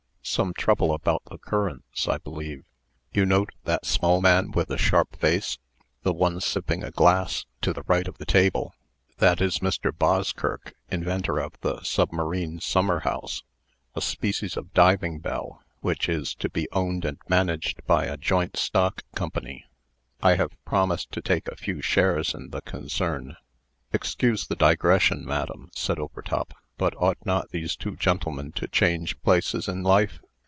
[0.23, 2.63] Some trouble about the currents, I believe.
[3.11, 5.57] You note that small man, with the sharp face
[6.03, 8.73] the one sipping a glass, to the right of the table?
[9.17, 9.91] That is Mr.
[9.93, 13.43] Boskirk, inventor of the 'Submarine Summer House,'
[13.93, 18.55] a species of diving bell, which is to be owned and managed by a Joint
[18.55, 19.65] Stock Company.
[20.21, 23.35] I have promised to take a few shares in the concern."
[23.91, 29.67] "Excuse the digression, madam," said Overtop, "but ought not these two gentlemen to change places
[29.67, 30.19] in life?